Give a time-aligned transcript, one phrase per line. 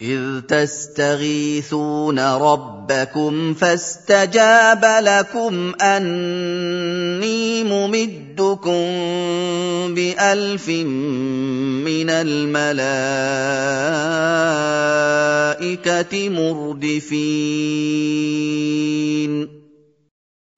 [0.00, 8.86] إذ تستغيثون ربكم فاستجاب لكم أني ممدكم
[9.92, 10.68] بألف
[11.84, 12.52] من الملائكة
[16.28, 17.50] مردفين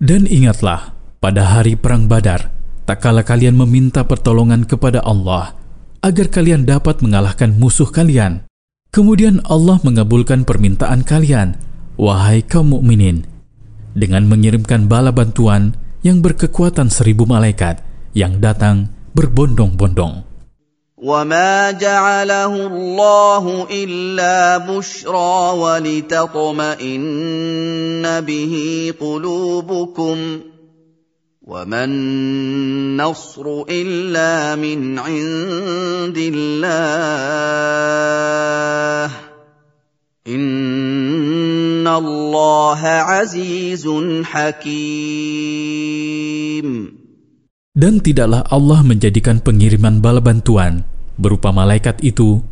[0.02, 2.50] Dan ingatlah, pada hari Perang Badar,
[2.86, 5.54] tak kala kalian meminta pertolongan kepada Allah,
[6.02, 8.43] agar kalian dapat mengalahkan musuh kalian.
[8.96, 11.57] Kemudian Allah mengabulkan permintaan kalian,
[11.96, 13.25] wahai kaum mukminin,
[13.96, 15.72] dengan mengirimkan bala bantuan
[16.04, 17.81] yang berkekuatan seribu malaikat
[18.12, 20.29] yang datang berbondong-bondong.
[21.03, 27.00] وما جعله الله الا بشرى ولتطمئن
[28.22, 28.54] به
[29.00, 30.17] قلوبكم
[31.46, 36.70] وما النصر الا من عند الله
[40.22, 43.83] ان الله عزيز
[44.23, 45.42] حكيم
[47.73, 50.84] Dan tidaklah Allah menjadikan pengiriman bala bantuan
[51.19, 52.45] berupa malaikat itu,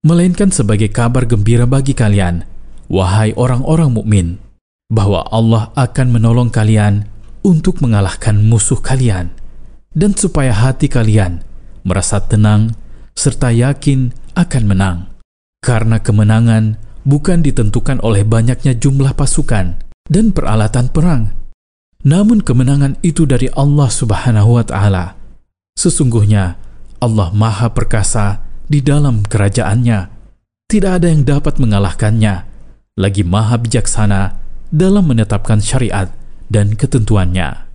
[0.00, 2.48] melainkan sebagai kabar gembira bagi kalian,
[2.88, 4.40] wahai orang-orang mukmin,
[4.88, 7.04] bahwa Allah akan menolong kalian
[7.43, 9.33] untuk mengalahkan musuh kalian,
[9.93, 11.41] dan supaya hati kalian
[11.81, 12.75] merasa tenang
[13.17, 14.97] serta yakin akan menang.
[15.57, 21.33] Karena kemenangan bukan ditentukan oleh banyaknya jumlah pasukan dan peralatan perang,
[22.05, 25.17] namun kemenangan itu dari Allah Subhanahu wa taala.
[25.77, 26.57] Sesungguhnya
[26.97, 30.17] Allah Maha Perkasa di dalam kerajaannya.
[30.67, 32.43] Tidak ada yang dapat mengalahkannya.
[32.97, 34.35] Lagi Maha Bijaksana
[34.67, 36.11] dalam menetapkan syariat
[36.47, 37.67] dan ketentuannya.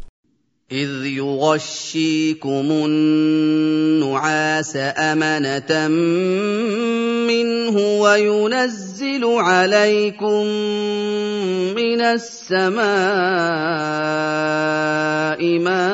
[0.73, 5.89] إذ يغشيكم النعاس أمنة
[7.29, 10.47] منه وينزل عليكم
[11.77, 12.81] من السماء
[15.59, 15.93] ماء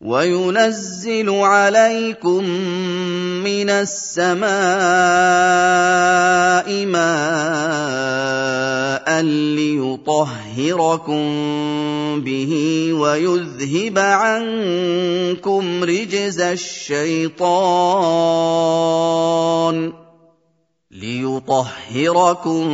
[0.00, 2.44] وينزل عليكم
[3.44, 4.46] من السماء
[9.56, 11.24] ليطهركم
[12.20, 12.52] به
[12.92, 17.36] ويذهب عنكم رجز الشيطان
[20.90, 22.66] ليطهركم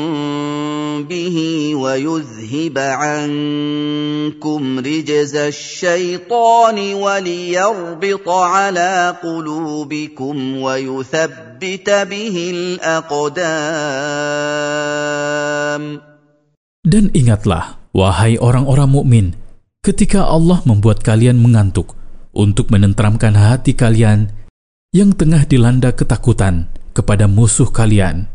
[1.04, 13.32] به ويذهب عنكم رجز الشيطان وليربط على قلوبكم ويثبت به الأقدام
[16.92, 19.26] Dan ingatlah, wahai orang-orang mukmin,
[19.80, 21.96] ketika Allah membuat kalian mengantuk
[22.36, 24.28] untuk menenteramkan hati kalian
[24.92, 28.28] yang tengah dilanda ketakutan kepada musuh kalian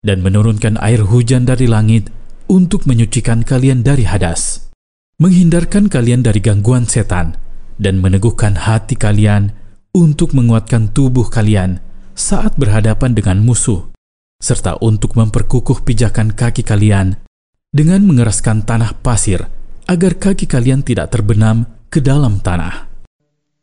[0.00, 2.08] dan menurunkan air hujan dari langit
[2.48, 4.72] untuk menyucikan kalian dari hadas,
[5.20, 7.36] menghindarkan kalian dari gangguan setan,
[7.76, 9.52] dan meneguhkan hati kalian
[9.92, 11.84] untuk menguatkan tubuh kalian
[12.16, 13.92] saat berhadapan dengan musuh,
[14.40, 17.27] serta untuk memperkukuh pijakan kaki kalian
[17.73, 19.49] dengan mengeraskan tanah pasir
[19.89, 22.93] agar kaki kalian tidak terbenam ke dalam tanah.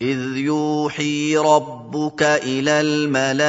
[0.01, 3.49] إذ يوحي ربك إلى الملائكة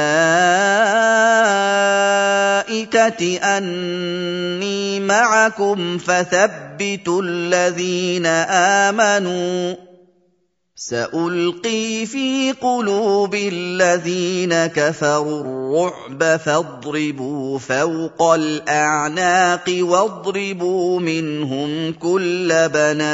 [3.40, 8.26] أني معكم فثبتوا الذين
[8.92, 9.74] آمنوا
[10.82, 23.12] سألقي في قلوب الذين كفروا الرعب فاضربوا فوق الأعناق واضربوا منهم كل بنان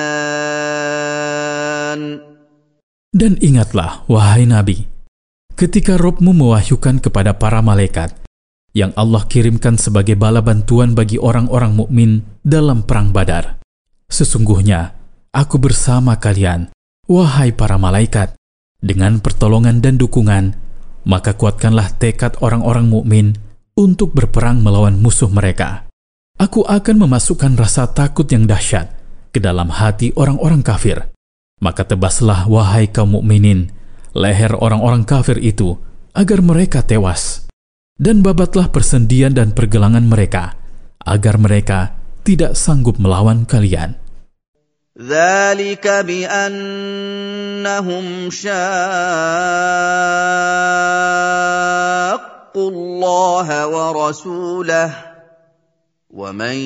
[3.08, 4.88] Dan ingatlah, wahai Nabi,
[5.58, 8.16] ketika Robmu mewahyukan kepada para malaikat
[8.72, 13.58] yang Allah kirimkan sebagai bala bantuan bagi orang-orang mukmin dalam perang Badar.
[14.08, 14.96] Sesungguhnya,
[15.32, 16.70] aku bersama kalian,
[17.09, 18.35] wahai para malaikat,
[18.83, 20.55] dengan pertolongan dan dukungan,
[21.07, 23.27] maka kuatkanlah tekad orang-orang mukmin
[23.75, 25.87] untuk berperang melawan musuh mereka.
[26.39, 28.89] Aku akan memasukkan rasa takut yang dahsyat
[29.33, 31.13] ke dalam hati orang-orang kafir
[31.63, 33.71] maka tebaslah wahai kaum mukminin
[34.11, 35.79] leher orang-orang kafir itu
[36.11, 37.47] agar mereka tewas
[37.95, 40.59] dan babatlah persendian dan pergelangan mereka
[41.07, 41.95] agar mereka
[42.27, 43.95] tidak sanggup melawan kalian.
[44.93, 46.45] ذلك بأنهم
[48.29, 48.53] شاقوا
[52.69, 54.93] الله ورسوله
[56.13, 56.57] ومن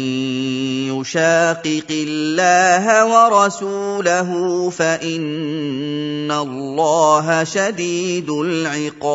[0.92, 4.30] يشاقق الله ورسوله
[4.76, 9.08] فإن الله شديد العقاب.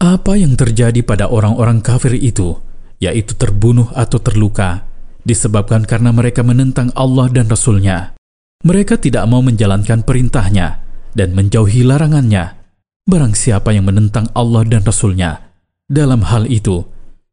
[0.00, 2.56] Apa yang terjadi pada orang-orang kafir itu,
[2.96, 4.88] yaitu terbunuh atau terluka,
[5.24, 8.16] disebabkan karena mereka menentang Allah dan Rasul-Nya.
[8.60, 10.84] Mereka tidak mau menjalankan perintahnya
[11.16, 12.60] dan menjauhi larangannya.
[13.08, 15.40] Barang siapa yang menentang Allah dan Rasul-Nya,
[15.88, 16.84] dalam hal itu,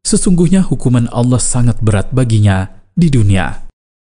[0.02, 3.68] sesungguhnya hukuman Allah sangat berat baginya di dunia,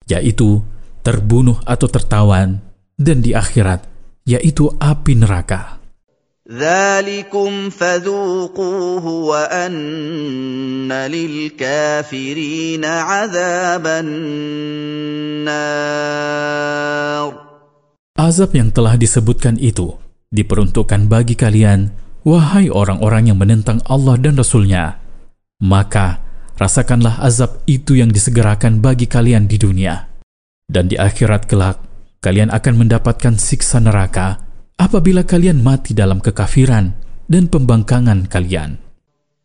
[0.08, 0.62] yaitu
[1.04, 2.62] terbunuh atau tertawan,
[2.96, 3.84] dan di akhirat,
[4.24, 5.77] yaitu api neraka.
[6.51, 14.43] ذلكم فذوقوه وان للكافرين عذاب النار
[18.23, 19.99] Azab yang telah disebutkan itu
[20.31, 21.91] diperuntukkan bagi kalian,
[22.23, 25.03] wahai orang-orang yang menentang Allah dan Rasul-Nya.
[25.59, 26.23] Maka,
[26.55, 30.07] rasakanlah azab itu yang disegerakan bagi kalian di dunia.
[30.71, 31.83] Dan di akhirat kelak,
[32.23, 34.46] kalian akan mendapatkan siksa neraka
[34.78, 36.94] apabila kalian mati dalam kekafiran
[37.26, 38.78] dan pembangkangan kalian.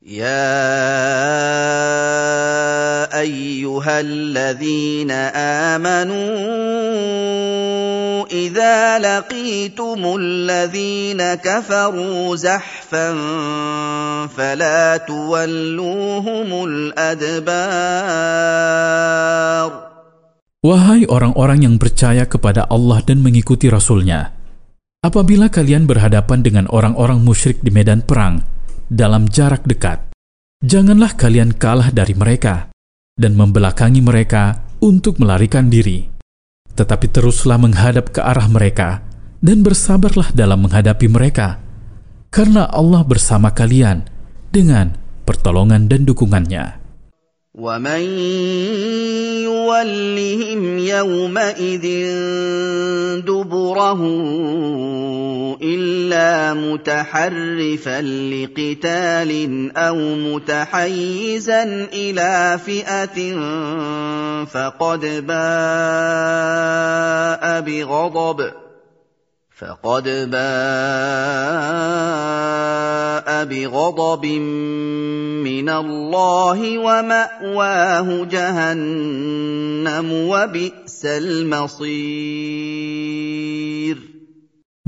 [0.02, 0.58] Ya
[3.10, 5.30] ayyuhalladzina
[5.78, 6.18] amanu
[8.26, 18.42] idza laqitumul ladzina kafaru zahfan fala tuwalluhumul adbar
[20.62, 24.30] Wahai orang-orang yang percaya kepada Allah dan mengikuti Rasulnya,
[25.01, 28.43] apabila kalian berhadapan dengan orang-orang musyrik di medan perang
[28.91, 30.03] dalam jarak dekat,
[30.63, 32.71] janganlah kalian kalah dari mereka
[33.17, 36.05] dan membelakangi mereka untuk melarikan diri.
[36.77, 39.01] Tetapi teruslah menghadap ke arah mereka
[39.41, 41.57] dan bersabarlah dalam menghadapi mereka,
[42.29, 44.05] karena Allah bersama kalian
[44.53, 44.93] dengan
[45.25, 46.87] pertolongan dan dukungannya.
[47.57, 48.03] ومن
[49.41, 51.85] يولهم يومئذ
[53.25, 54.01] دبره
[55.62, 59.32] الا متحرفا لقتال
[59.76, 61.62] أو متحيزا
[61.92, 63.34] إلى فئه
[64.44, 65.42] فقد باء
[67.60, 68.52] بغضب
[69.58, 70.42] فقد باء
[73.44, 82.62] بغضب من الله وماواه جهنم وبئس المصير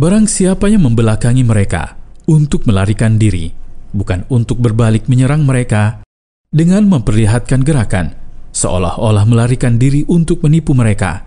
[0.04, 1.96] Barang siapa yang membelakangi mereka
[2.28, 3.48] untuk melarikan diri,
[3.88, 6.04] bukan untuk berbalik menyerang mereka
[6.52, 8.12] dengan memperlihatkan gerakan
[8.52, 11.24] seolah-olah melarikan diri untuk menipu mereka,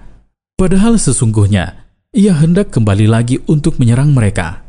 [0.62, 4.62] padahal sesungguhnya ia hendak kembali lagi untuk menyerang mereka,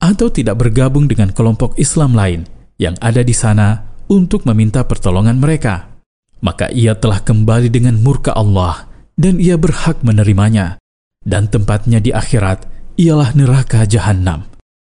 [0.00, 2.48] atau tidak bergabung dengan kelompok Islam lain
[2.80, 6.00] yang ada di sana untuk meminta pertolongan mereka,
[6.40, 8.88] maka ia telah kembali dengan murka Allah
[9.20, 10.80] dan ia berhak menerimanya,
[11.28, 12.69] dan tempatnya di akhirat
[13.00, 14.44] ialah neraka jahanam.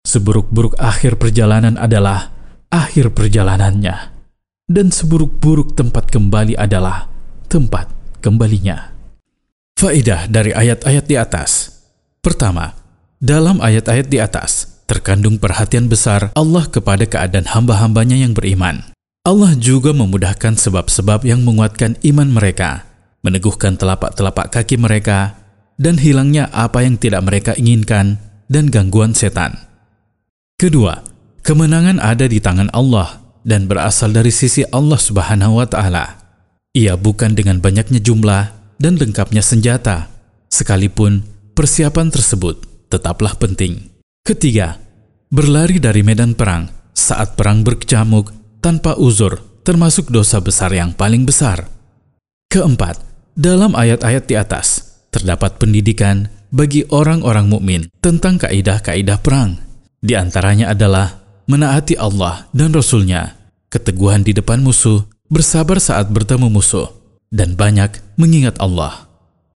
[0.02, 2.34] Seburuk-buruk akhir perjalanan adalah
[2.66, 4.10] akhir perjalanannya,
[4.66, 7.06] dan seburuk-buruk tempat kembali adalah
[7.46, 7.86] tempat
[8.18, 8.90] kembalinya.
[9.78, 11.70] Faedah dari ayat-ayat di atas.
[12.18, 12.74] Pertama,
[13.22, 18.82] dalam ayat-ayat di atas terkandung perhatian besar Allah kepada keadaan hamba-hambanya yang beriman.
[19.22, 22.82] Allah juga memudahkan sebab-sebab yang menguatkan iman mereka,
[23.22, 25.41] meneguhkan telapak-telapak kaki mereka,
[25.80, 29.56] dan hilangnya apa yang tidak mereka inginkan dan gangguan setan.
[30.60, 31.02] Kedua,
[31.42, 36.22] kemenangan ada di tangan Allah dan berasal dari sisi Allah Subhanahu wa taala.
[36.72, 40.08] Ia bukan dengan banyaknya jumlah dan lengkapnya senjata,
[40.48, 43.92] sekalipun persiapan tersebut tetaplah penting.
[44.22, 44.78] Ketiga,
[45.28, 48.30] berlari dari medan perang saat perang berkecamuk
[48.62, 51.66] tanpa uzur termasuk dosa besar yang paling besar.
[52.52, 53.00] Keempat,
[53.32, 54.91] dalam ayat-ayat di atas
[55.22, 59.62] terdapat pendidikan bagi orang-orang mukmin tentang kaidah-kaidah perang.
[60.02, 63.38] Di antaranya adalah menaati Allah dan Rasul-Nya,
[63.70, 66.90] keteguhan di depan musuh, bersabar saat bertemu musuh,
[67.30, 69.11] dan banyak mengingat Allah.